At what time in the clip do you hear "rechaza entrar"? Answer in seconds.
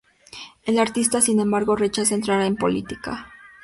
1.75-2.41